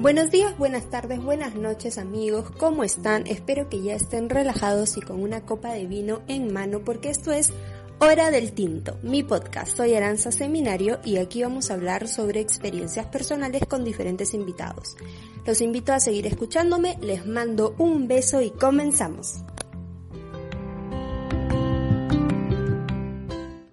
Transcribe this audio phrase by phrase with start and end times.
[0.00, 3.26] Buenos días, buenas tardes, buenas noches amigos, ¿cómo están?
[3.26, 7.32] Espero que ya estén relajados y con una copa de vino en mano porque esto
[7.32, 7.52] es
[7.98, 9.76] Hora del Tinto, mi podcast.
[9.76, 14.96] Soy Aranza Seminario y aquí vamos a hablar sobre experiencias personales con diferentes invitados.
[15.44, 19.42] Los invito a seguir escuchándome, les mando un beso y comenzamos.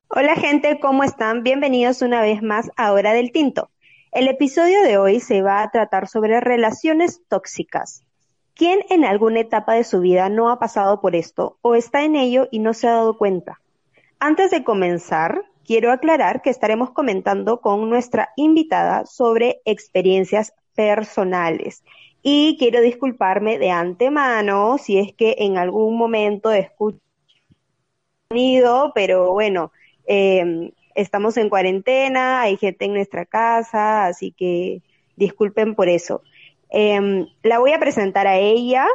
[0.07, 1.43] Hola gente, ¿cómo están?
[1.43, 3.69] Bienvenidos una vez más a Hora del Tinto.
[4.15, 8.05] El episodio de hoy se va a tratar sobre relaciones tóxicas.
[8.53, 12.15] ¿Quién en alguna etapa de su vida no ha pasado por esto o está en
[12.15, 13.59] ello y no se ha dado cuenta?
[14.17, 21.83] Antes de comenzar, quiero aclarar que estaremos comentando con nuestra invitada sobre experiencias personales.
[22.21, 27.01] Y quiero disculparme de antemano si es que en algún momento escucho
[28.29, 29.73] sonido, pero bueno,
[30.07, 34.81] eh, estamos en cuarentena, hay gente en nuestra casa, así que
[35.15, 36.23] disculpen por eso.
[36.69, 38.87] Em, la voy a presentar a ella.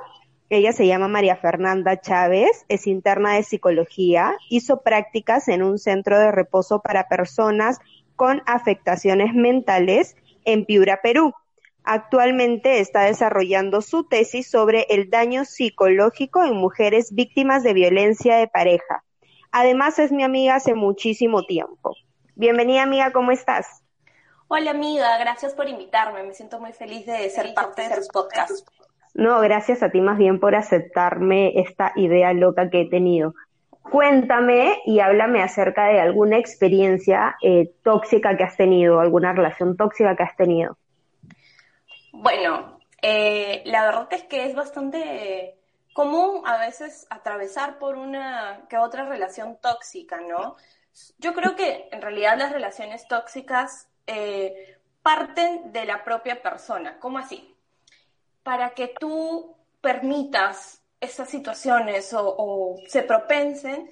[0.49, 6.19] Ella se llama María Fernanda Chávez, es interna de psicología, hizo prácticas en un centro
[6.19, 7.79] de reposo para personas
[8.17, 11.33] con afectaciones mentales en Piura, Perú.
[11.85, 18.49] Actualmente está desarrollando su tesis sobre el daño psicológico en mujeres víctimas de violencia de
[18.49, 19.05] pareja.
[19.53, 21.97] Además es mi amiga hace muchísimo tiempo.
[22.37, 23.83] Bienvenida amiga, ¿cómo estás?
[24.47, 26.23] Hola amiga, gracias por invitarme.
[26.23, 28.65] Me siento muy feliz de ser parte de tus podcasts.
[29.15, 33.35] No, gracias a ti más bien por aceptarme esta idea loca que he tenido.
[33.83, 40.15] Cuéntame y háblame acerca de alguna experiencia eh, tóxica que has tenido, alguna relación tóxica
[40.15, 40.79] que has tenido.
[42.13, 45.60] Bueno, eh, la verdad es que es bastante
[45.93, 50.57] común a veces atravesar por una que otra relación tóxica, ¿no?
[51.19, 56.99] Yo creo que en realidad las relaciones tóxicas eh, parten de la propia persona.
[56.99, 57.55] ¿Cómo así?
[58.43, 63.89] Para que tú permitas esas situaciones o, se propensen,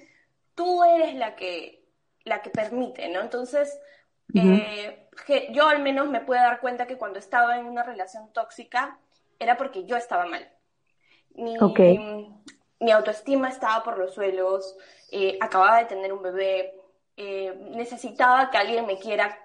[0.55, 1.83] tú eres la que,
[2.23, 3.21] la que permite, ¿no?
[3.21, 3.79] Entonces,
[4.35, 5.09] eh,
[5.51, 8.99] yo al menos me puedo dar cuenta que cuando estaba en una relación tóxica
[9.39, 10.47] era porque yo estaba mal
[11.35, 14.77] mi, autoestima estaba por los suelos,
[15.11, 16.73] eh, acababa de tener un bebé,
[17.17, 19.37] eh, necesitaba que alguien me quiera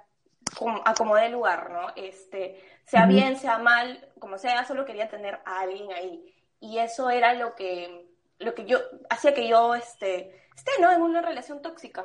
[0.85, 1.89] acomodar el lugar, ¿no?
[1.97, 6.35] Este, sea bien, sea mal, como sea, solo quería tener a alguien ahí.
[6.61, 8.07] Y eso era lo que,
[8.39, 8.79] lo que yo,
[9.11, 10.93] hacía que yo este, esté, ¿no?
[10.93, 12.05] En una relación tóxica.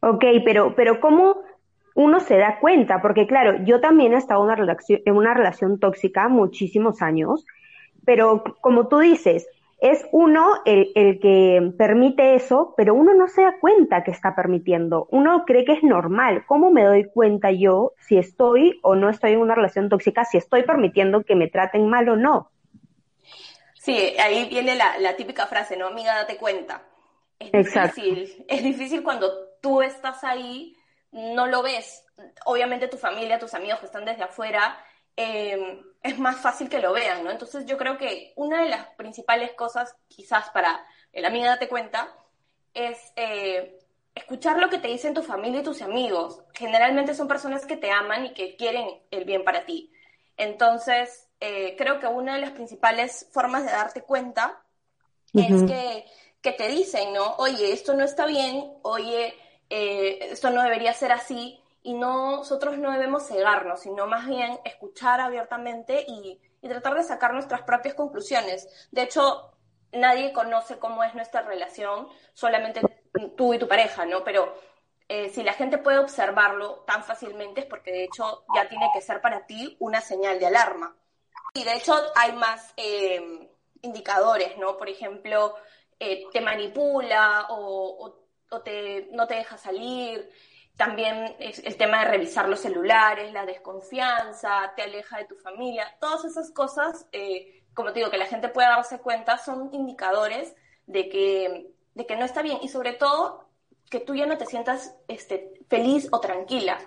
[0.00, 1.42] Ok, pero, pero ¿cómo
[1.94, 3.00] uno se da cuenta?
[3.00, 7.44] Porque claro, yo también he estado una relación, en una relación tóxica muchísimos años
[8.06, 9.46] pero como tú dices,
[9.78, 14.34] es uno el, el, que permite eso, pero uno no se da cuenta que está
[14.34, 15.06] permitiendo.
[15.10, 16.44] Uno cree que es normal.
[16.46, 20.38] ¿Cómo me doy cuenta yo si estoy o no estoy en una relación tóxica, si
[20.38, 22.50] estoy permitiendo que me traten mal o no?
[23.74, 25.88] Sí, ahí viene la, la típica frase, ¿no?
[25.88, 26.82] Amiga, date cuenta.
[27.38, 29.30] Es difícil, es difícil cuando
[29.60, 30.74] tú estás ahí,
[31.12, 32.04] no lo ves.
[32.46, 34.78] Obviamente tu familia, tus amigos que están desde afuera,
[35.16, 37.30] eh, es más fácil que lo vean, ¿no?
[37.30, 42.14] Entonces yo creo que una de las principales cosas, quizás para el amigo date cuenta,
[42.74, 43.78] es eh,
[44.14, 46.42] escuchar lo que te dicen tu familia y tus amigos.
[46.54, 49.90] Generalmente son personas que te aman y que quieren el bien para ti.
[50.36, 54.62] Entonces, eh, creo que una de las principales formas de darte cuenta
[55.32, 56.06] es que,
[56.40, 57.36] que, te dicen, ¿no?
[57.36, 59.34] Oye, esto no está bien, oye,
[59.68, 66.04] esto no debería ser así, y nosotros no debemos cegarnos, sino más bien escuchar abiertamente
[66.08, 68.88] y, tratar de sacar nuestras propias conclusiones.
[68.90, 69.52] De hecho,
[69.92, 72.80] nadie conoce cómo es nuestra relación, solamente
[73.36, 74.24] tú y tu pareja, ¿no?
[74.24, 74.52] Pero
[75.08, 79.00] eh, si la gente puede observarlo tan fácilmente es porque de hecho ya tiene que
[79.00, 80.96] ser para ti una señal de alarma.
[81.54, 83.48] Y de hecho hay más eh,
[83.82, 84.76] indicadores, ¿no?
[84.76, 85.54] Por ejemplo,
[86.00, 90.28] eh, te manipula o, o te, no te deja salir,
[90.76, 96.24] también el tema de revisar los celulares, la desconfianza, te aleja de tu familia, todas
[96.24, 100.54] esas cosas, eh, como te digo, que la gente pueda darse cuenta, son indicadores
[100.86, 103.48] de que, de que no está bien y sobre todo
[103.90, 106.78] que tú ya no te sientas este, feliz o tranquila.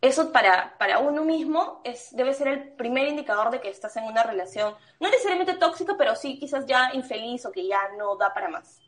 [0.00, 4.04] Eso para, para uno mismo es, debe ser el primer indicador de que estás en
[4.04, 8.32] una relación, no necesariamente tóxica, pero sí quizás ya infeliz o que ya no da
[8.32, 8.80] para más.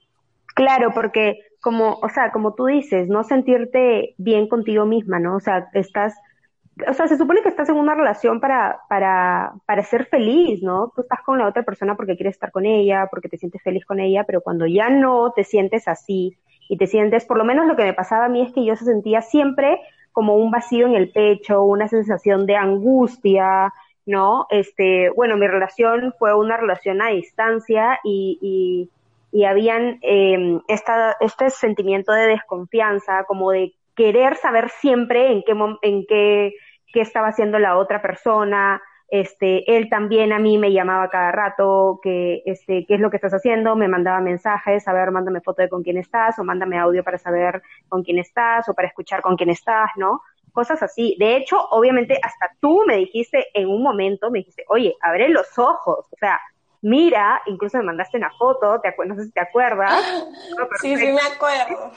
[0.57, 5.37] Claro, porque como, o sea, como tú dices, no sentirte bien contigo misma, ¿no?
[5.37, 6.15] O sea, estás,
[6.89, 10.93] o sea, se supone que estás en una relación para, para, para ser feliz, ¿no?
[10.97, 13.85] Tú estás con la otra persona porque quieres estar con ella, porque te sientes feliz
[13.85, 16.39] con ella, pero cuando ya no te sientes así
[16.71, 18.77] y te sientes, por lo menos lo que me pasaba a mí es que yo
[18.77, 19.79] se sentía siempre
[20.13, 23.75] como un vacío en el pecho, una sensación de angustia,
[24.07, 24.47] ¿no?
[24.51, 28.91] Este, bueno, mi relación fue una relación a distancia y, y,
[29.37, 35.53] y habían eh, esta, este sentimiento de desconfianza, como de querer saber siempre en qué,
[35.83, 36.55] en qué,
[36.91, 42.01] qué estaba haciendo la otra persona, este, él también a mí me llamaba cada rato,
[42.03, 45.61] que, este, qué es lo que estás haciendo, me mandaba mensajes, a ver, mándame foto
[45.61, 47.61] de con quién estás, o mándame audio para saber
[47.91, 50.23] con quién estás, o para escuchar con quién estás, ¿no?
[50.53, 51.15] Cosas así.
[51.19, 55.59] De hecho, obviamente, hasta tú me dijiste en un momento, me dijiste, oye, abre los
[55.59, 56.41] ojos, o sea,
[56.83, 60.03] mira, incluso me mandaste una foto, te no sé si te acuerdas.
[60.81, 61.93] sí, sí me acuerdo.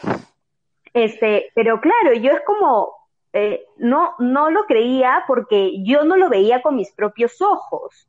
[0.94, 2.94] Este, pero claro, yo es como,
[3.34, 8.08] eh, no, no lo creía porque yo no lo veía con mis propios ojos.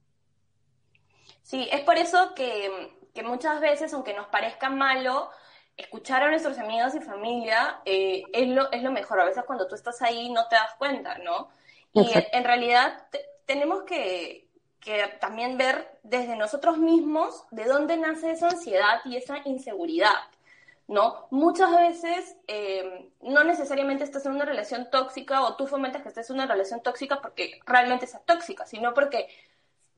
[1.42, 2.92] Sí, es por eso que,
[3.24, 5.28] muchas veces, aunque nos parezca malo,
[5.76, 9.20] escuchar a nuestros amigos y familia eh, es, lo, es lo mejor.
[9.20, 11.50] A veces cuando tú estás ahí no te das cuenta, ¿no?
[11.92, 13.08] Y en, realidad
[13.46, 14.48] tenemos que,
[14.80, 20.16] que también ver desde nosotros mismos de dónde nace esa ansiedad y esa inseguridad.
[20.90, 21.28] ¿no?
[21.30, 26.28] Muchas veces eh, no necesariamente estás en una relación tóxica o tú fomentas que estés
[26.30, 29.28] en una relación tóxica porque realmente sea tóxica, sino porque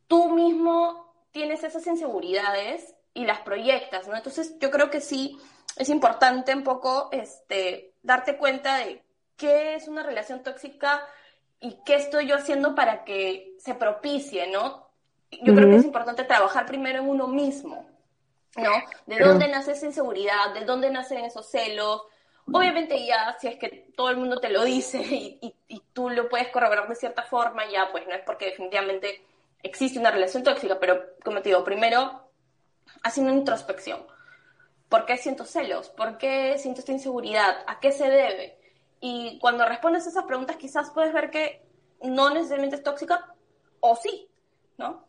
[0.07, 4.17] tú mismo tienes esas inseguridades y las proyectas, ¿no?
[4.17, 5.39] Entonces yo creo que sí
[5.77, 9.03] es importante un poco este, darte cuenta de
[9.39, 11.03] qué es una relación tóxica
[11.63, 14.91] y qué estoy yo haciendo para que se propicie, ¿no?
[15.31, 17.89] Yo creo que es importante trabajar primero en uno mismo,
[18.57, 18.71] ¿no?
[19.07, 20.53] ¿De dónde nace esa inseguridad?
[20.53, 22.03] ¿De dónde nacen esos celos?
[22.53, 25.55] Obviamente ya, si es que todo el mundo te lo dice y,
[25.93, 29.23] tú lo puedes corroborar de cierta forma, ya pues no es porque definitivamente
[29.63, 32.29] existe una relación tóxica, pero como te digo, primero
[33.05, 34.05] haciendo una introspección.
[34.89, 35.91] ¿Por qué siento celos?
[35.91, 37.63] ¿Por qué siento esta inseguridad?
[37.67, 38.59] ¿A qué se debe?
[39.05, 41.61] Y cuando respondes esas preguntas quizás puedes ver que
[42.03, 43.35] no necesariamente es tóxica
[43.81, 44.31] o sí,
[44.79, 45.05] ¿no?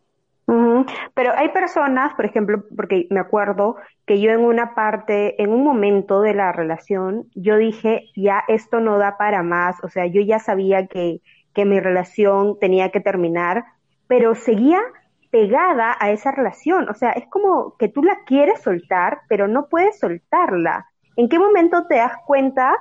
[1.14, 5.64] Pero hay personas, por ejemplo, porque me acuerdo que yo en una parte, en un
[5.64, 10.22] momento de la relación, yo dije, ya esto no da para más, o sea, yo
[10.22, 11.22] ya sabía que,
[11.54, 13.64] que mi relación tenía que terminar,
[14.08, 14.82] pero seguía
[15.30, 19.68] pegada a esa relación, o sea, es como que tú la quieres soltar, pero no
[19.68, 20.90] puedes soltarla.
[21.16, 22.76] ¿En qué momento te das cuenta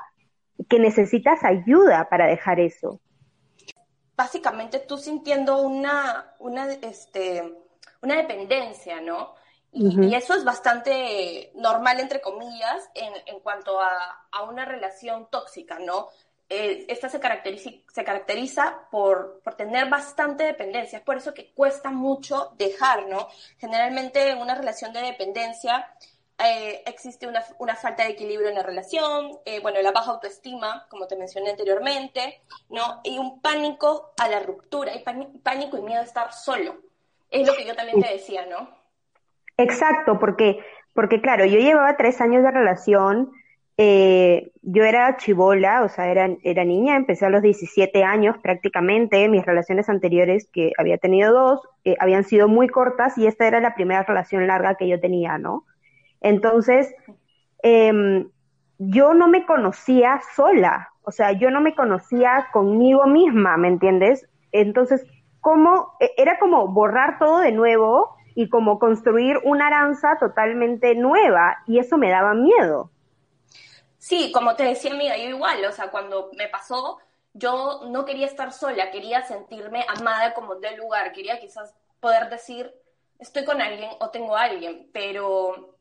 [0.69, 3.01] que necesitas ayuda para dejar eso?
[4.17, 7.55] básicamente tú sintiendo una, una, este,
[8.03, 9.35] una dependencia, ¿no?
[9.75, 15.79] Y, eso es bastante normal, entre comillas, en, en cuanto a, a, una relación tóxica,
[15.79, 16.09] ¿no?
[16.51, 21.55] Eh, esta se caracteriza, se caracteriza por, por, tener bastante dependencia, es por eso que
[21.55, 23.29] cuesta mucho dejar, ¿no?
[23.57, 25.89] Generalmente en una relación de dependencia
[26.45, 30.87] eh, existe una, una, falta de equilibrio en la relación, eh, bueno, la baja autoestima,
[30.89, 33.01] como te mencioné anteriormente, ¿no?
[33.05, 35.05] Y un pánico a la ruptura, y
[35.43, 36.77] pánico y miedo a estar solo.
[37.31, 38.69] Es lo que yo también te decía, ¿no?
[39.57, 40.59] Exacto, porque,
[40.95, 43.33] porque claro, yo llevaba tres años de relación,
[43.77, 49.29] eh, yo era chivola, o sea, era, era niña, empecé a los 17 años prácticamente,
[49.29, 51.61] mis relaciones anteriores, que había tenido dos,
[51.99, 55.67] habían sido muy cortas y esta era la primera relación larga que yo tenía, ¿no?
[56.23, 56.95] Entonces,
[57.63, 58.31] em,
[58.79, 64.29] yo no me conocía sola, o sea, yo no me conocía conmigo misma, ¿me entiendes?
[64.53, 65.07] Entonces,
[65.41, 65.97] ¿cómo?
[66.01, 71.79] E, era como borrar todo de nuevo y como construir una aranza totalmente nueva, y
[71.79, 72.91] eso me daba miedo.
[73.99, 76.99] Sí, como te decía amiga, yo igual, o sea, cuando me pasó,
[77.35, 82.75] yo no quería estar sola, quería sentirme amada como del lugar, quería quizás poder decir,
[83.19, 85.72] estoy con alguien o tengo a alguien, pero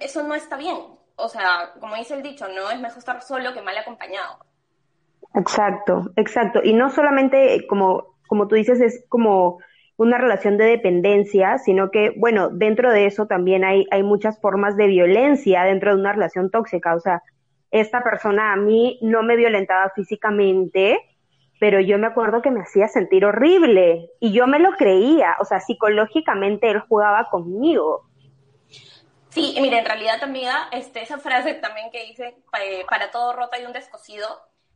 [0.00, 0.76] eso no está bien.
[1.16, 4.38] O sea, como dice el dicho, no es mejor estar solo que mal acompañado.
[5.34, 6.60] Exacto, exacto.
[6.62, 9.58] Y no solamente, como, como tú dices, es como
[9.96, 14.76] una relación de dependencia, sino que, bueno, dentro de eso también hay, hay muchas formas
[14.76, 16.94] de violencia dentro de una relación tóxica.
[16.94, 17.22] O sea,
[17.72, 21.00] esta persona a mí no me violentaba físicamente,
[21.58, 25.36] pero yo me acuerdo que me hacía sentir horrible y yo me lo creía.
[25.40, 28.07] O sea, psicológicamente él jugaba conmigo.
[29.30, 33.56] Sí, mire, en realidad, amiga, este, esa frase también que dice, eh, para todo roto
[33.56, 34.26] hay un descosido,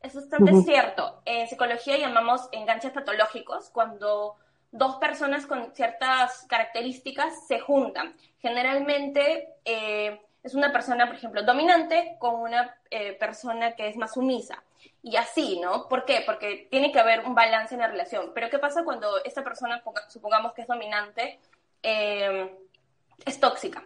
[0.00, 1.22] es bastante cierto.
[1.24, 4.36] En psicología llamamos enganches patológicos cuando
[4.70, 8.14] dos personas con ciertas características se juntan.
[8.40, 14.14] Generalmente eh, es una persona, por ejemplo, dominante con una eh, persona que es más
[14.14, 14.62] sumisa.
[15.02, 15.88] Y así, ¿no?
[15.88, 16.22] ¿Por qué?
[16.26, 18.32] Porque tiene que haber un balance en la relación.
[18.34, 21.38] Pero ¿qué pasa cuando esta persona, supongamos que es dominante,
[21.82, 23.82] es tóxica?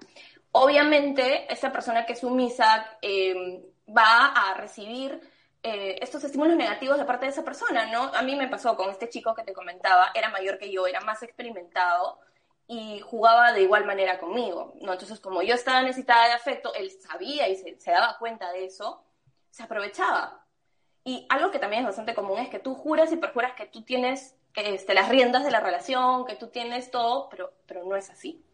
[0.57, 5.21] Obviamente esa persona que es sumisa em, va a recibir
[5.63, 8.05] eh, estos estímulos negativos de parte de esa persona, ¿no?
[8.15, 11.01] A mí me pasó con este chico que te comentaba, era mayor que yo, era
[11.01, 12.21] más experimentado
[12.67, 14.93] y jugaba de igual manera conmigo, ¿no?
[14.93, 19.05] Entonces, como yo estaba necesitada de afecto, él sabía y se, daba cuenta de eso,
[19.51, 20.47] se aprovechaba.
[21.05, 23.83] Y algo que también es bastante común es que tú juras y perjuras que tú
[23.83, 28.09] tienes este, las riendas de la relación, que tú tienes todo, pero, pero no es
[28.11, 28.46] así.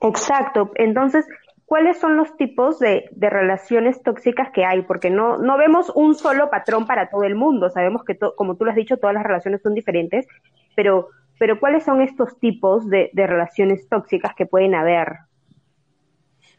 [0.00, 0.70] Exacto.
[0.76, 1.26] Entonces,
[1.70, 6.50] cuáles son los tipos de, relaciones tóxicas que hay, porque no, no vemos un solo
[6.50, 7.70] patrón para todo el mundo.
[7.70, 10.26] Sabemos que, como tú lo has dicho, todas las relaciones son diferentes,
[10.74, 15.18] pero, pero ¿cuáles son estos tipos de, relaciones tóxicas que pueden haber?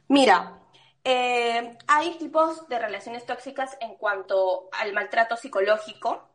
[0.08, 0.60] Mira,
[1.04, 6.30] eh, hay tipos de relaciones tóxicas en cuanto al maltrato psicológico.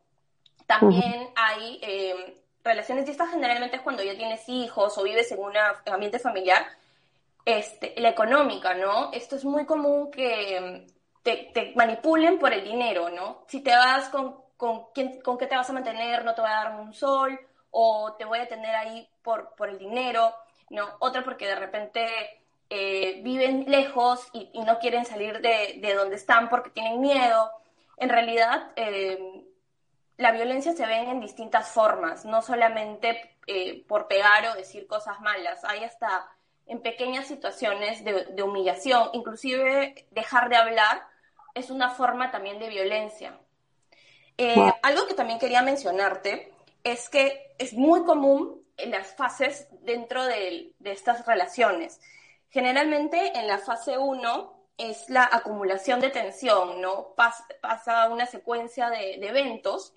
[0.67, 5.39] También hay eh, relaciones, y estas generalmente es cuando ya tienes hijos o vives en
[5.39, 5.53] un
[5.91, 6.67] ambiente familiar,
[7.47, 9.13] este, la económica, ¿no?
[9.13, 13.45] Esto es muy común que mm, te, manipulen por el dinero, ¿no?
[13.49, 16.51] Si te vas con, con, quién, con qué te vas a mantener, no te voy
[16.51, 17.39] a dar un sol,
[17.71, 20.35] o te voy a tener ahí por, por el dinero,
[20.71, 20.97] ¿no?
[20.99, 22.07] Otra porque de repente
[22.69, 27.51] eh, viven lejos y, no quieren salir de, de, donde están porque tienen miedo.
[27.97, 29.47] En realidad, eh,
[30.17, 35.21] la violencia se ve en distintas formas, no solamente eh, por pegar o decir cosas
[35.21, 36.29] malas, hay hasta
[36.67, 41.07] en pequeñas situaciones de, humillación, inclusive dejar de hablar
[41.55, 43.39] es una forma también de violencia.
[44.37, 46.53] Eh, algo que también quería mencionarte
[46.85, 52.01] es que es muy común en las fases dentro de, estas relaciones.
[52.51, 57.15] Generalmente en la fase 1 es la acumulación de tensión, ¿no?
[57.15, 59.95] pasa una secuencia de, de, eventos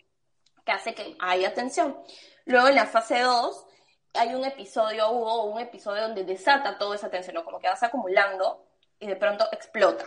[0.64, 1.98] que hace que haya tensión.
[2.46, 3.66] Luego en la fase 2
[4.14, 7.46] hay un episodio, hubo un episodio donde desata toda esa tensión, ¿no?
[7.46, 8.66] como que vas acumulando
[9.00, 10.06] y de pronto explota.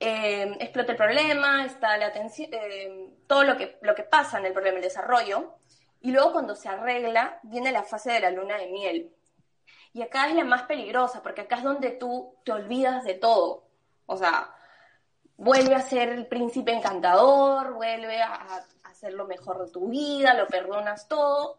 [0.00, 4.46] Eh, explota el problema, está la tensión, eh, todo lo que, lo que pasa en
[4.46, 5.56] el problema, el desarrollo,
[6.00, 9.14] y luego cuando se arregla, viene la fase de la luna de miel.
[9.92, 13.68] Y acá es la más peligrosa, porque acá es donde tú te olvidas de todo.
[14.06, 14.54] O sea,
[15.36, 20.34] vuelve a ser el príncipe encantador, vuelve a, a hacer lo mejor de tu vida,
[20.34, 21.58] lo perdonas todo,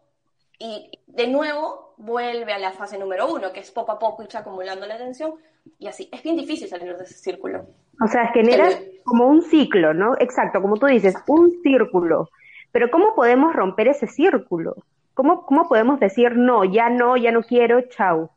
[0.60, 4.28] y de nuevo vuelve a la fase número uno, que es poco a poco ir
[4.36, 5.34] acumulando la tensión
[5.78, 6.08] y así.
[6.12, 7.66] Es bien difícil salir de ese círculo.
[8.02, 8.68] O sea, genera
[9.04, 10.14] como un ciclo, ¿no?
[10.20, 12.28] Exacto, como tú dices, un círculo.
[12.72, 14.76] Pero ¿cómo podemos romper ese círculo?
[15.14, 18.30] ¿Cómo, cómo podemos decir no, ya no, ya no quiero, chau?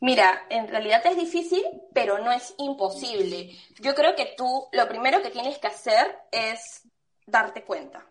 [0.00, 1.64] Mira, en realidad es difícil,
[1.94, 3.50] pero no es imposible.
[3.80, 6.86] Yo creo que tú lo primero que tienes que hacer es
[7.26, 8.06] darte cuenta,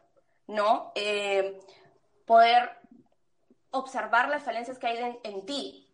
[0.48, 0.92] ¿no?
[0.96, 1.60] Eh,
[2.26, 2.72] poder
[3.72, 5.90] observar las falencias que hay en, ti,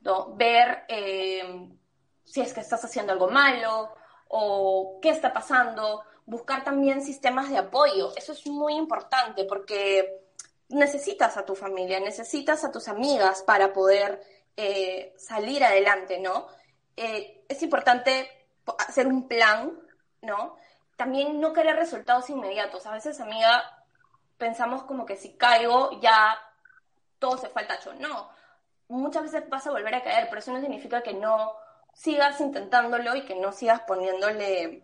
[0.00, 0.34] ¿no?
[0.34, 1.68] ver eh,
[2.24, 3.94] si es que estás haciendo algo malo
[4.28, 8.12] o qué está pasando, buscar también sistemas de apoyo.
[8.16, 10.22] Eso es muy importante porque
[10.68, 14.22] necesitas a tu familia, necesitas a tus amigas para poder
[14.56, 16.46] eh, salir adelante, ¿no?
[16.96, 18.28] Eh, es importante
[18.78, 19.78] hacer un plan,
[20.22, 20.56] ¿no?
[20.96, 22.86] También no querer resultados inmediatos.
[22.86, 23.81] A veces, amiga,
[24.42, 26.36] pensamos como que si caigo ya
[27.20, 28.28] todo se falta al No,
[28.88, 31.52] muchas veces vas a volver a caer, pero eso no significa que no
[31.94, 34.82] sigas intentándolo y que no sigas poniéndole,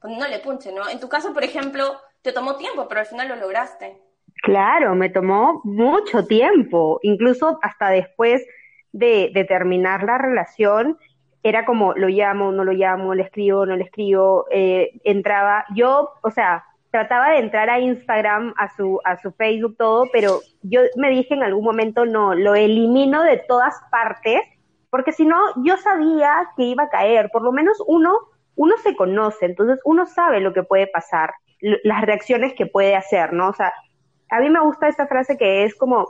[0.00, 0.88] poniéndole punche, ¿no?
[0.88, 4.00] En tu caso, por ejemplo, te tomó tiempo, pero al final lo lograste.
[4.42, 8.46] Claro, me tomó mucho tiempo, incluso hasta después
[8.92, 10.98] de, de terminar la relación,
[11.42, 16.14] era como lo llamo, no lo llamo, le escribo, no le escribo, eh, entraba, yo,
[16.22, 16.64] o sea,
[16.96, 21.34] trataba de entrar a Instagram, a su, a su Facebook, todo, pero yo me dije
[21.34, 24.40] en algún momento, no, lo elimino de todas partes,
[24.88, 28.16] porque si no, yo sabía que iba a caer, por lo menos uno,
[28.54, 33.34] uno se conoce, entonces uno sabe lo que puede pasar, las reacciones que puede hacer,
[33.34, 33.50] ¿no?
[33.50, 33.74] O sea,
[34.30, 36.06] a mí me gusta esta frase que es como,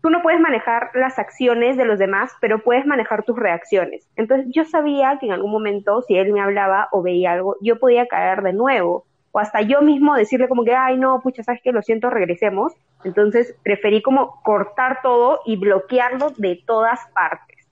[0.00, 4.08] tú no puedes manejar las acciones de los demás, pero puedes manejar tus reacciones.
[4.14, 7.80] Entonces yo sabía que en algún momento, si él me hablaba o veía algo, yo
[7.80, 11.60] podía caer de nuevo o hasta yo mismo decirle como que, ay, no, pucha, sabes
[11.62, 12.72] que lo siento, regresemos.
[13.04, 17.66] Entonces preferí como cortar todo y bloquearlo de todas partes.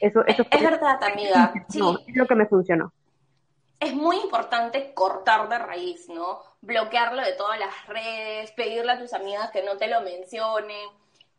[0.00, 1.52] Eso, eso es verdad, amiga.
[1.68, 1.80] Sí.
[2.06, 2.92] es lo que me funcionó.
[3.80, 6.40] Es muy importante cortar de raíz, ¿no?
[6.62, 10.88] Bloquearlo de todas las redes, pedirle a tus amigas que no te lo mencionen.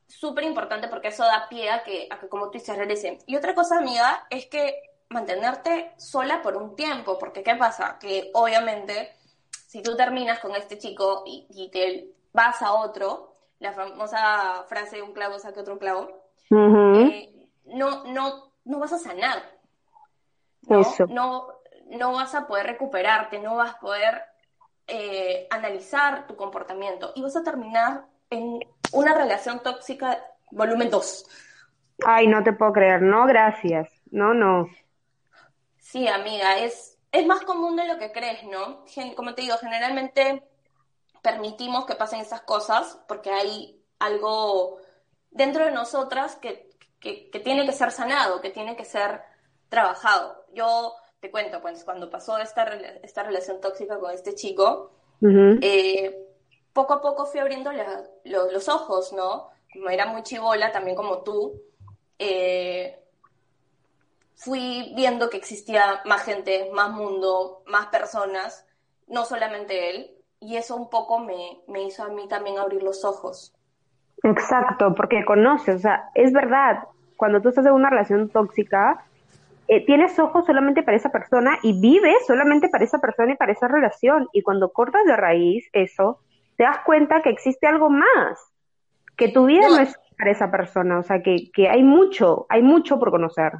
[0.08, 3.18] Súper importante porque eso da pie a que, a que como tú dices, regresen.
[3.26, 7.98] Y otra cosa, amiga, es que mantenerte sola por un tiempo, porque ¿qué pasa?
[8.00, 9.19] Que obviamente
[9.70, 15.14] si tú terminas con este chico y, te vas a otro, la famosa frase un
[15.14, 16.10] clavo saque otro clavo,
[16.50, 19.44] eh, no, no, no vas a sanar.
[20.64, 20.82] ¿no?
[21.10, 21.48] No,
[21.86, 24.24] no vas a poder recuperarte, no vas a poder
[24.88, 28.60] eh, analizar tu comportamiento y vas a terminar en
[28.92, 31.26] una relación tóxica volumen 2.
[32.08, 33.88] Ay, no te puedo creer, no, gracias.
[34.10, 34.68] No, no.
[35.78, 38.86] Sí, amiga, es, es más común de lo que crees, ¿no?
[39.16, 40.44] Como te digo, generalmente
[41.22, 44.78] permitimos que pasen esas cosas porque hay algo
[45.32, 49.22] dentro de nosotras que, que, tiene que ser sanado, que tiene que ser
[49.70, 50.46] trabajado.
[50.54, 52.64] Yo te cuento, pues cuando pasó esta,
[53.04, 54.92] esta relación tóxica con este chico,
[55.62, 56.28] eh,
[56.72, 57.72] poco a poco fui abriendo
[58.24, 59.50] los ojos, ¿no?
[59.74, 61.62] Como era muy chivola, también como tú,
[62.18, 63.04] eh,
[64.40, 68.66] fui viendo que existía más gente, más mundo, más personas,
[69.08, 73.04] no solamente él, y eso un poco me, me hizo a mí también abrir los
[73.04, 73.54] ojos.
[74.24, 76.86] Exacto, porque conoces, o sea, es verdad,
[77.18, 79.04] cuando tú estás en una relación tóxica,
[79.68, 83.52] eh, tienes ojos solamente para esa persona y vives solamente para esa persona y para
[83.52, 84.30] esa relación.
[84.32, 86.22] Y cuando cortas de raíz eso,
[86.56, 88.40] te das cuenta que existe algo más,
[89.18, 92.64] que tu vida no, es para esa persona, o sea, que, que hay mucho, hay
[92.64, 93.52] mucho por conocer.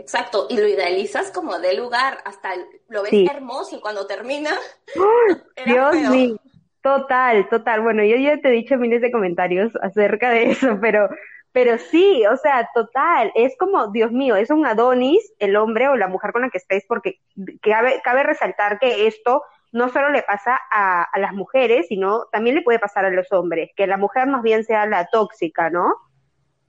[0.00, 2.54] Exacto, y lo idealizas como de lugar, hasta
[2.88, 4.50] lo ves hermoso y cuando termina.
[5.66, 6.36] Dios mío,
[6.82, 7.82] total, total.
[7.82, 11.10] Bueno, yo ya te he dicho miles de comentarios acerca de eso, pero,
[11.52, 15.96] pero sí, o sea, total, es como, Dios mío, es un Adonis, el hombre o
[15.96, 17.20] la mujer con la que estés, porque
[17.60, 19.42] cabe, cabe resaltar que esto
[19.72, 23.30] no solo le pasa a, a, las mujeres, sino también le puede pasar a los
[23.32, 25.94] hombres, que la mujer más bien sea la tóxica, ¿no?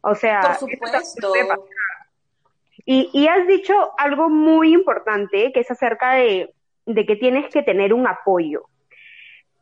[0.01, 1.33] O sea, por supuesto.
[2.85, 6.53] Y, y, has dicho algo muy importante, que es acerca de,
[6.85, 8.63] de que tienes que tener un apoyo.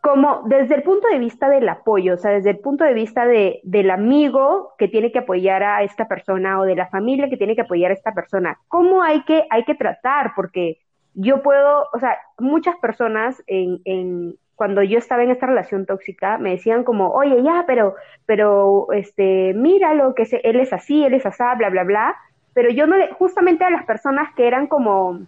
[0.02, 3.26] Como desde el punto de vista del apoyo, o sea, desde el punto de vista
[3.26, 7.36] de, del amigo que tiene que apoyar a esta persona o de la familia que
[7.36, 10.32] tiene que apoyar a esta persona, ¿cómo hay que, hay que tratar?
[10.36, 10.80] Porque
[11.16, 16.38] yo puedo, o sea, muchas personas en, en, cuando yo estaba en esta relación tóxica
[16.38, 21.14] me decían como, oye, ya, pero, pero, este, míralo, que se, él es así, él
[21.14, 22.16] es así, bla, bla, bla,
[22.60, 25.22] pero yo no le, justamente a las personas que eran como,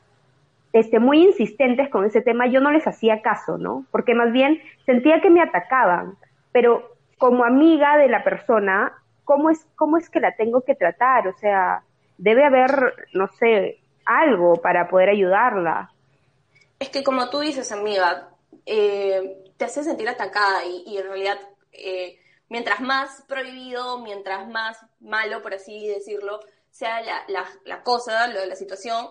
[0.74, 3.86] este, muy insistentes con ese tema, yo no les hacía caso, ¿no?
[3.90, 6.18] Porque más bien sentía que me atacaban,
[6.52, 11.30] pero como amiga de la persona, ¿cómo es, cómo es que la tengo que tratar?
[11.30, 11.84] O sea,
[12.18, 15.90] debe haber, no sé, algo para poder ayudarla.
[16.80, 18.28] Es que como tú dices, amiga,
[18.66, 21.38] eh, te hace sentir atacada y, en realidad
[21.72, 28.40] eh, mientras más prohibido, mientras más malo, por así decirlo, sea la, la, cosa, lo
[28.40, 29.08] de la situación,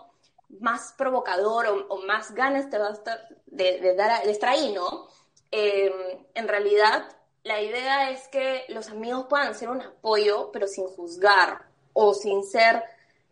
[0.59, 5.09] más provocador o, más ganas te va a estar de, dar de estar ahí, ¿no?
[5.51, 5.93] Em,
[6.35, 7.05] en realidad,
[7.45, 12.43] la idea es que los amigos puedan ser un apoyo, pero sin juzgar o sin
[12.45, 12.83] ser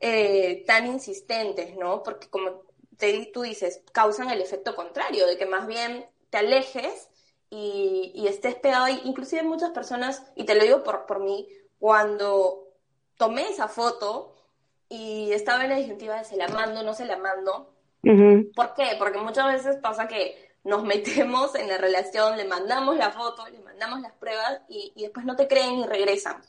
[0.00, 2.02] eh, tan insistentes, ¿no?
[2.02, 2.62] Porque como
[2.96, 7.08] te, tú dices, causan el efecto contrario, de que más bien te alejes
[7.50, 8.88] y, y estés pegado.
[8.88, 12.67] Inclusive muchas personas, y te lo digo por, por mí, cuando
[13.18, 14.34] tomé esa foto
[14.88, 17.74] y estaba en la disyuntiva de se la mando, no se la mando.
[18.02, 18.96] ¿Por qué?
[18.98, 23.58] Porque muchas veces pasa que nos metemos en la relación, le mandamos la foto, le
[23.60, 26.40] mandamos las pruebas y, y después no te creen y regresan.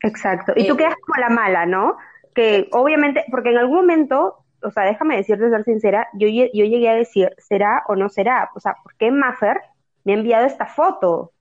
[0.00, 0.54] Exacto.
[0.56, 1.98] Y tú eh, quedas como la mala, ¿no?
[2.34, 6.88] que obviamente, porque en algún momento, o sea, déjame decirte, ser sincera, yo, yo llegué
[6.88, 8.50] a decir, ¿será o no será?
[8.54, 9.60] O sea, ¿por qué Maffer
[10.04, 11.32] me ha enviado esta foto?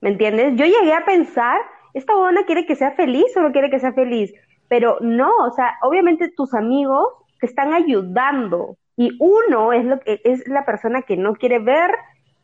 [0.00, 0.54] ¿Me entiendes?
[0.56, 1.60] Yo llegué a pensar,
[1.94, 4.32] ¿esta buena quiere que sea feliz o no quiere que sea feliz?
[4.68, 7.08] Pero no, o sea, obviamente tus amigos
[7.40, 11.90] te están ayudando y uno es lo que es la persona que no quiere ver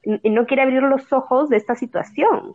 [0.02, 2.54] y no quiere abrir los ojos de esta situación.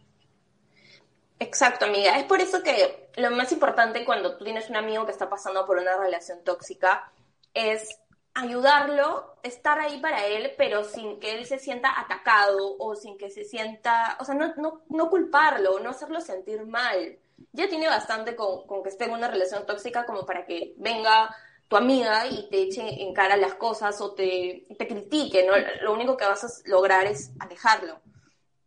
[1.40, 2.18] Exacto, amiga.
[2.18, 5.66] Es por eso que lo más importante cuando tú tienes un amigo que está pasando
[5.66, 7.12] por una relación tóxica
[7.54, 8.00] es
[8.42, 13.30] ayudarlo, estar ahí para él, pero sin que él se sienta atacado o sin que
[13.30, 17.18] se sienta, o sea, no, no, no culparlo, no hacerlo sentir mal.
[17.54, 21.36] Ya tiene bastante con, con, que esté en una relación tóxica como para que venga
[21.68, 25.54] tu amiga y te eche en cara las cosas o te, te critique, ¿no?
[25.82, 28.02] Lo único que vas a lograr es alejarlo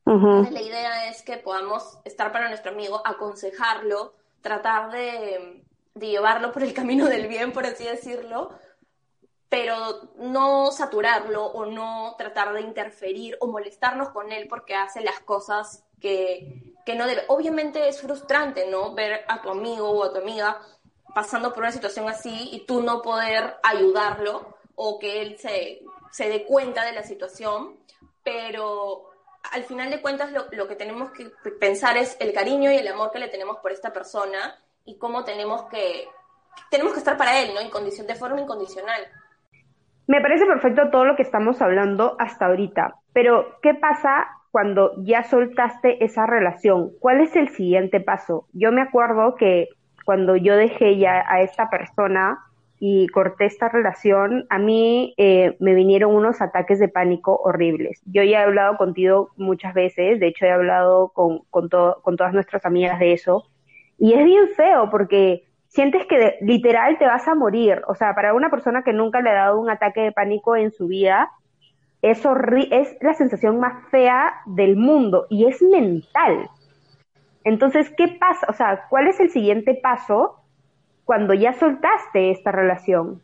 [0.04, 6.74] la idea es que podamos estar para nuestro amigo, aconsejarlo, tratar de, llevarlo por el
[6.74, 8.50] camino del bien, por así decirlo,
[9.52, 15.20] pero no saturarlo o no tratar de interferir o molestarnos con él porque hace las
[15.20, 17.24] cosas que, que no debe.
[17.28, 18.94] Obviamente es frustrante, ¿no?
[18.94, 20.58] Ver a tu amigo o a tu amiga
[21.14, 26.30] pasando por una situación así y tú no poder ayudarlo o que él se, se
[26.30, 27.76] dé cuenta de la situación,
[28.24, 29.10] pero
[29.52, 31.26] al final de cuentas lo, que tenemos que
[31.60, 35.24] pensar es el cariño y el amor que le tenemos por esta persona y cómo
[35.24, 36.08] tenemos que,
[36.70, 37.60] tenemos que estar para él, ¿no?
[37.60, 39.12] En condición, de forma incondicional.
[40.06, 42.96] Me parece perfecto todo lo que estamos hablando hasta ahorita.
[43.12, 46.90] Pero, ¿qué pasa cuando ya soltaste esa relación?
[47.00, 48.46] ¿Cuál es el siguiente paso?
[48.52, 49.68] Yo me acuerdo que
[50.04, 52.38] cuando yo dejé ya a esta persona
[52.84, 58.02] y corté esta relación, a mí eh, me vinieron unos ataques de pánico horribles.
[58.06, 62.34] Yo ya he hablado contigo muchas veces, de hecho he hablado con, con, con todas
[62.34, 63.44] nuestras amigas de eso,
[63.98, 67.82] y es bien feo porque sientes que literal te vas a morir.
[67.88, 70.70] O sea, para una persona que nunca le ha dado un ataque de pánico en
[70.70, 71.30] su vida,
[72.02, 72.18] es,
[72.70, 76.50] es la sensación más fea del mundo y es mental.
[77.44, 78.46] Entonces, ¿qué pasa?
[78.48, 80.40] O sea, ¿cuál es el siguiente paso
[81.04, 83.22] cuando ya soltaste esta relación?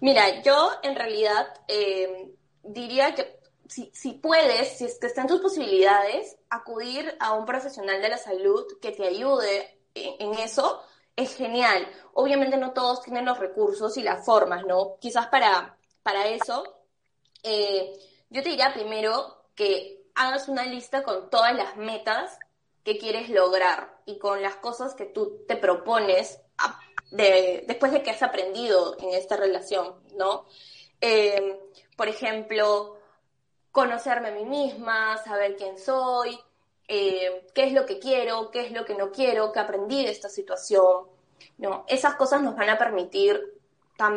[0.00, 3.38] Mira, yo en realidad eh, diría que
[3.68, 8.16] si, si, puedes, si es que están tus posibilidades, acudir a un profesional de la
[8.16, 10.80] salud que te ayude en, eso
[11.18, 11.86] es genial.
[12.14, 14.96] Obviamente no todos tienen los recursos y las formas, ¿no?
[15.00, 16.62] Quizás para, para eso,
[17.42, 17.92] eh,
[18.30, 22.38] yo te diría primero que hagas una lista con todas las metas
[22.84, 26.40] que quieres lograr y con las cosas que tú te propones
[27.10, 30.46] de, después de que has aprendido en esta relación, ¿no?
[31.00, 31.58] Eh,
[31.96, 32.96] por ejemplo,
[33.72, 36.38] conocerme a mí misma, saber quién soy,
[36.88, 40.10] eh, qué es lo que quiero, qué es lo que no quiero, qué aprendí de
[40.10, 41.06] esta situación.
[41.58, 41.84] ¿no?
[41.86, 43.40] Esas cosas nos van a permitir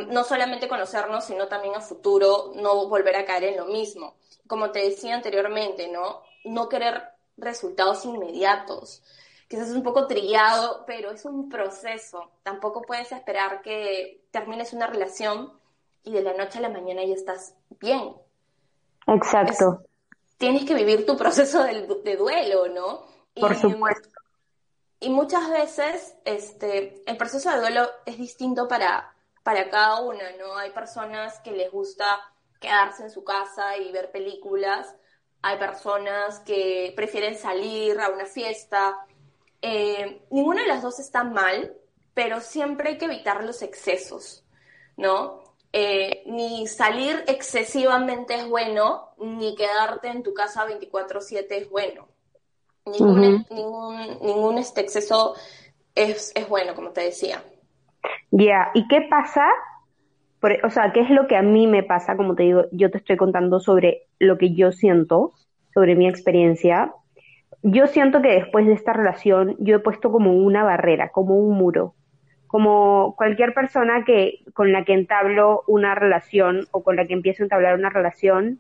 [0.10, 4.16] no solamente conocernos, sino también a futuro no volver a caer en lo mismo.
[4.48, 6.22] Como te decía anteriormente, ¿no?
[6.46, 7.02] No querer
[7.38, 9.02] resultados inmediatos.
[9.48, 12.32] Quizás es un poco trillado, pero es un proceso.
[12.44, 15.52] Tampoco puedes esperar que termines una relación
[16.04, 18.14] y de la noche a la mañana ya estás bien.
[19.08, 19.84] Exacto.
[20.42, 23.06] Tienes que vivir tu proceso de, duelo, ¿no?
[23.34, 24.10] Por supuesto.
[25.00, 30.58] Y muchas veces este, el proceso de duelo es distinto para, para cada una, ¿no?
[30.58, 32.06] Hay personas que les gusta
[32.60, 34.94] quedarse en su casa y ver películas
[35.42, 39.06] hay personas que prefieren salir a una fiesta.
[39.62, 41.76] Eh, ninguna de las dos está mal,
[42.14, 44.44] pero siempre hay que evitar los excesos,
[44.98, 45.51] ¿no?
[45.74, 52.08] Eh, ni salir excesivamente es bueno, ni quedarte en tu casa 24/7 es bueno.
[52.86, 55.36] Ningún, ningún, ningún este exceso
[55.96, 57.44] es, es bueno, como te decía.
[58.32, 59.46] Ya, ¿y qué pasa
[60.64, 62.18] o sea, ¿qué es lo que a mí me pasa?
[62.18, 65.34] Como te digo, yo te estoy contando sobre lo que yo siento,
[65.74, 66.94] sobre mi experiencia.
[67.62, 71.58] Yo siento que después de esta relación yo he puesto como una barrera, como un
[71.58, 71.94] muro.
[72.52, 77.42] Como cualquier persona que con la que entablo una relación o con la que empiezo
[77.42, 78.60] a entablar una relación,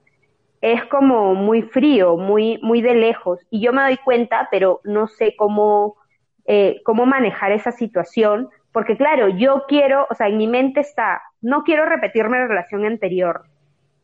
[0.61, 3.39] es como muy frío, muy, muy de lejos.
[3.49, 5.97] Y yo me doy cuenta, pero no sé cómo,
[6.45, 11.21] eh, cómo manejar esa situación porque claro, yo quiero, o sea, en mi mente está,
[11.41, 13.43] no quiero repetirme la relación anterior,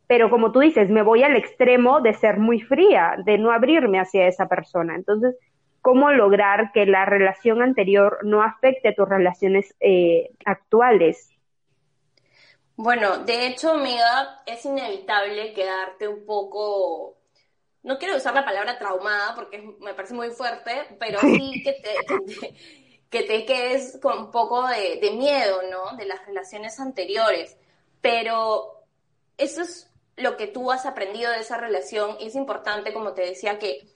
[0.06, 3.98] pero como tú dices, me voy al extremo de ser muy fría, de no abrirme
[4.00, 4.94] hacia esa persona.
[4.94, 5.36] Entonces,
[5.88, 11.30] ¿cómo lograr que la relación anterior no afecte tus relaciones eh, actuales?
[12.76, 17.16] Bueno, de hecho, amiga, es inevitable quedarte un poco
[17.82, 22.54] no quiero usar la palabra traumada porque me parece muy fuerte, pero sí que te,
[23.08, 25.96] que te quedes con un poco de, miedo, ¿no?
[25.96, 27.56] De las relaciones anteriores.
[28.02, 28.84] Pero
[29.38, 33.22] eso es lo que tú has aprendido de esa relación y es importante, como te
[33.22, 33.88] decía, que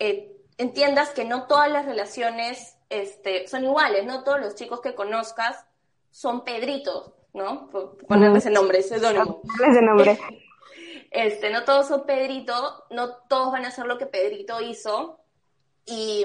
[0.00, 4.94] eh, entiendas que no todas las relaciones este, son iguales, no todos los chicos que
[4.94, 5.64] conozcas
[6.10, 7.68] son Pedritos, ¿no?
[8.08, 9.42] Ponerle ese nombre, ese seudónimo.
[9.66, 10.18] Ese nombre.
[11.08, 15.20] Este, no todos son Pedrito, no todos van a hacer lo que Pedrito hizo,
[15.86, 16.24] y,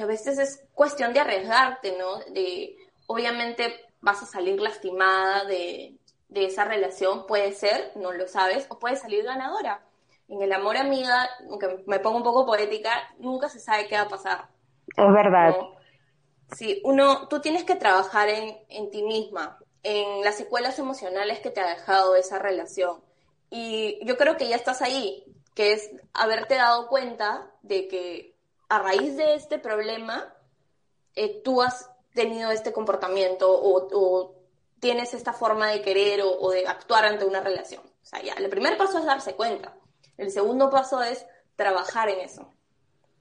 [0.00, 2.20] a veces es cuestión de arriesgarte, ¿no?
[2.32, 5.98] De, obviamente vas a salir lastimada de,
[6.34, 9.84] esa relación, puede ser, no lo sabes, o puedes salir ganadora.
[10.32, 14.02] En el amor amiga, aunque me pongo un poco poética, nunca se sabe qué va
[14.02, 14.48] a pasar.
[14.96, 15.54] Es verdad.
[16.56, 21.50] Sí, uno, tú tienes que trabajar en, en ti misma, en las secuelas emocionales que
[21.50, 23.02] te ha dejado esa relación.
[23.50, 25.22] Y yo creo que ya estás ahí,
[25.54, 28.34] que es haberte dado cuenta de que
[28.70, 30.32] a raíz de este problema,
[31.14, 34.34] eh, tú has tenido este comportamiento o,
[34.80, 37.82] tienes esta forma de querer o, de actuar ante una relación.
[37.84, 39.74] O sea, ya, el primer paso es darse cuenta.
[40.16, 42.52] El segundo paso es trabajar en eso.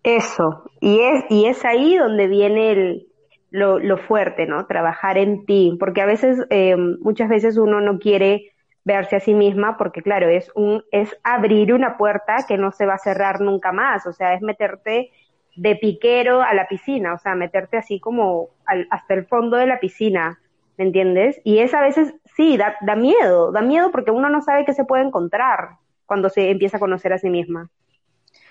[0.03, 3.07] Eso, y es, y es ahí donde viene el,
[3.51, 4.65] lo, fuerte, ¿no?
[4.65, 8.51] Trabajar en ti, porque a veces, eh, muchas veces uno no quiere
[8.83, 12.85] verse a sí misma, porque claro, es un, es abrir una puerta que no se
[12.85, 15.11] va a cerrar nunca más, o sea, es meterte
[15.55, 18.49] de piquero a la piscina, o sea, meterte así como
[18.89, 20.39] hasta el fondo de la piscina,
[20.77, 21.39] ¿me entiendes?
[21.43, 24.73] Y es a veces, sí, da, da, miedo, da miedo porque uno no sabe qué
[24.73, 25.80] se puede encontrar
[26.11, 27.69] cuando se empieza a conocer a sí misma.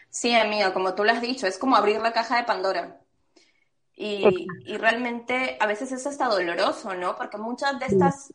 [0.08, 3.02] Sí, amiga, como tú lo has dicho, es como abrir la caja de Pandora.
[3.94, 7.16] Y, y, realmente a veces es hasta doloroso, ¿no?
[7.16, 8.32] Porque muchas de estas,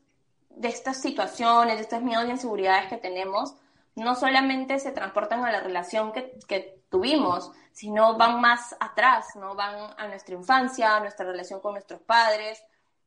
[0.52, 3.56] de estas situaciones, de estos miedos y inseguridades que tenemos,
[3.96, 9.56] no solamente se transportan a la relación que, que tuvimos, sino van más atrás, ¿no?
[9.56, 12.64] Van a nuestra infancia, a nuestra relación con nuestros padres.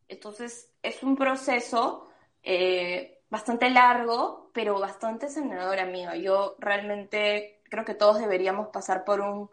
[0.08, 2.08] Entonces, es un proceso
[2.42, 6.16] eh, bastante largo, pero bastante sanador, amiga.
[6.16, 9.50] Yo realmente creo que todos deberíamos pasar por un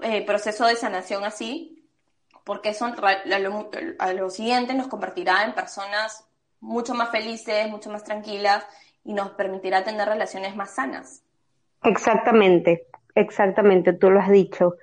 [0.00, 1.84] eh, proceso de sanación así,
[2.44, 2.86] porque eso
[3.98, 6.28] a lo siguiente nos convertirá en personas
[6.60, 8.66] mucho más felices, mucho más tranquilas
[9.04, 11.22] y nos permitirá tener relaciones más sanas.
[11.82, 14.76] Exactamente, exactamente, tú lo has dicho.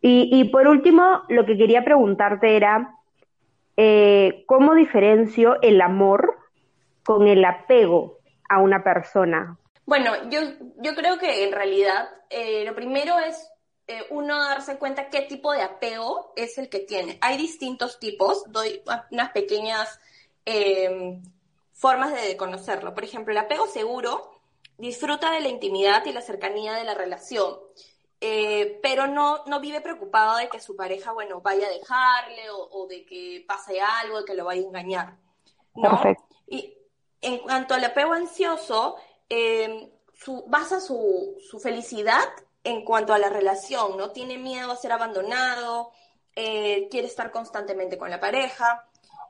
[0.00, 2.94] Y, y por último, lo que quería preguntarte era,
[3.76, 6.37] eh, ¿cómo diferencio el amor
[7.08, 8.18] con el apego
[8.50, 9.56] a una persona?
[9.86, 10.40] Bueno, yo,
[10.76, 13.50] yo creo que en realidad eh, lo primero es
[13.86, 17.16] eh, uno darse cuenta qué tipo de apego es el que tiene.
[17.22, 19.98] Hay distintos tipos, doy unas pequeñas
[20.44, 21.22] em,
[21.72, 22.92] formas de conocerlo.
[22.92, 24.30] Por ejemplo, el apego seguro
[24.76, 27.54] disfruta de la intimidad y la cercanía de la relación,
[28.20, 32.86] eh, pero no, no vive preocupado de que su pareja, bueno, vaya a dejarle o,
[32.86, 35.16] de que pase algo, de que lo vaya a engañar.
[35.74, 36.02] ¿no?
[36.46, 36.74] Y,
[37.20, 38.96] en cuanto al apego ansioso,
[39.28, 42.24] em, su, basa su, su, felicidad
[42.64, 44.10] en cuanto a la relación, ¿no?
[44.10, 45.92] Tiene miedo a ser abandonado,
[46.34, 48.88] eh, quiere estar constantemente con la pareja.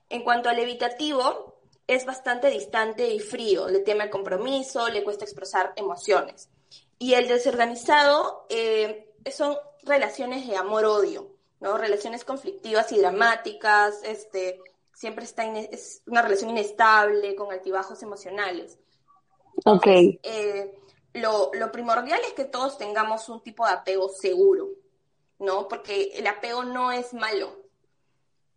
[0.08, 5.24] En cuanto al evitativo, es bastante distante y frío, le teme el compromiso, le cuesta
[5.24, 6.50] expresar emociones.
[6.98, 11.78] Y el desorganizado em, son relaciones de amor-odio, ¿no?
[11.78, 14.60] Relaciones conflictivas y dramáticas, este,
[14.98, 18.78] siempre está es una relación inestable, con altibajos emocionales.
[19.64, 19.86] ok.
[19.86, 20.74] Eh,
[21.14, 24.70] lo, primordial es que todos tengamos un tipo de apego seguro,
[25.38, 25.68] ¿no?
[25.68, 27.56] Porque el apego no es malo,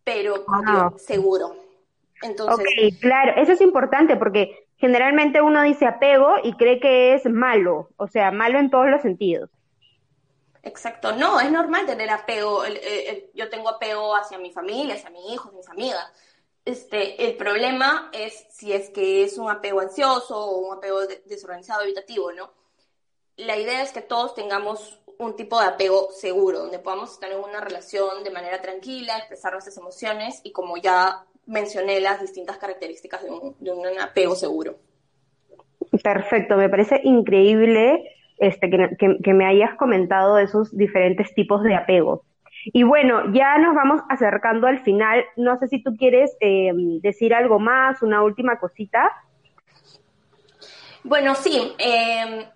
[0.02, 0.92] pero ah.
[0.96, 1.54] seguro.
[2.22, 7.24] Entonces, ok, claro, eso es importante porque generalmente uno dice apego y cree que es
[7.24, 9.48] malo, o sea, malo en todos los sentidos.
[10.64, 12.62] Exacto, no, es normal tener apego.
[13.34, 16.12] yo tengo apego hacia mi familia, hacia mis hijos, mis amigas.
[16.64, 21.82] Este, el problema es si es que es un apego ansioso o un apego desorganizado,
[21.82, 22.52] evitativo, ¿no?
[23.36, 27.38] La idea es que todos tengamos un tipo de apego seguro, donde podamos estar en
[27.38, 33.22] una relación de manera tranquila, expresar nuestras emociones y como ya mencioné las distintas características
[33.24, 34.76] de un, de un apego seguro.
[36.02, 41.74] Perfecto, me parece increíble este, que, que, que, me hayas comentado esos diferentes tipos de
[41.74, 42.24] apego.
[42.64, 45.24] Y bueno, ya nos vamos acercando al final.
[45.36, 46.70] No sé si tú quieres eh,
[47.00, 49.10] decir algo más, una última cosita.
[51.02, 51.74] Bueno, sí.
[51.78, 52.46] Eh,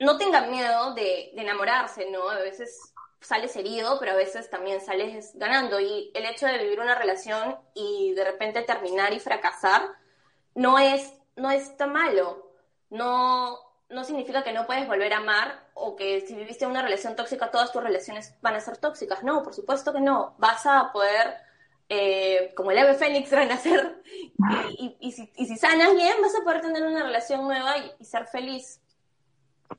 [0.00, 2.28] no tengan miedo de, enamorarse, ¿no?
[2.28, 5.80] A veces sales herido, pero a veces también sales ganando.
[5.80, 9.82] Y el hecho de vivir una relación y de repente terminar y fracasar
[10.54, 12.52] no es, no es tan malo.
[12.90, 13.58] No,
[13.90, 17.50] no significa que no puedes volver a amar o que si viviste una relación tóxica
[17.50, 19.22] todas tus relaciones van a ser tóxicas.
[19.22, 20.34] No, por supuesto que no.
[20.38, 21.36] Vas a poder,
[21.88, 24.02] eh, como el ave fénix, renacer
[24.78, 28.04] y, y, si, y, si, sanas bien vas a poder tener una relación nueva y,
[28.04, 28.80] ser feliz.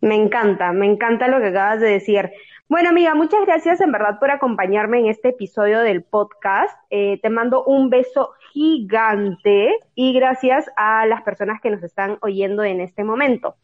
[0.02, 2.32] Me encanta, me encanta lo que acabas de decir.
[2.68, 6.78] Bueno, amiga, muchas gracias en verdad por acompañarme en este episodio del podcast.
[6.92, 12.64] Eh, te mando un beso gigante y gracias a las personas que nos están oyendo
[12.64, 13.56] en este momento.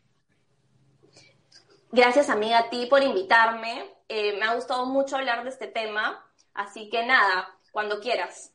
[1.95, 3.85] Gracias, amiga, a ti por invitarme.
[4.09, 6.21] Eh, me ha gustado mucho hablar de este tema,
[6.53, 8.53] así que nada, cuando quieras.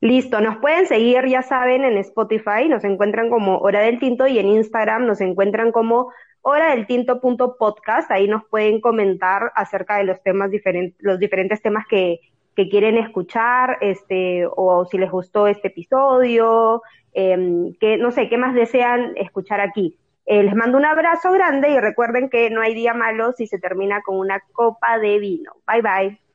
[0.00, 4.38] Listo, nos pueden seguir, ya saben, en Spotify, nos encuentran como Hora del Tinto y
[4.38, 10.22] en Instagram nos encuentran como hora del tinto.podcast, ahí nos pueden comentar acerca de los
[10.22, 12.20] temas diferentes, los diferentes temas que,
[12.54, 18.52] quieren escuchar, este, o si les gustó este episodio, eh, que no sé, qué más
[18.54, 19.96] desean escuchar aquí.
[20.30, 23.58] Eh, les mando un abrazo grande y recuerden que no hay día malo si se
[23.58, 25.52] termina con una copa de vino.
[25.66, 26.27] Bye bye.